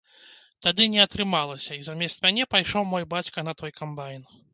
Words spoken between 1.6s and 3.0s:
і замест мяне пайшоў